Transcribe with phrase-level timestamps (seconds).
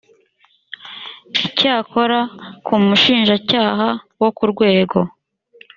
[1.47, 2.19] icyakora
[2.65, 3.87] ku mushinjacyaha
[4.21, 4.99] wo ku rwego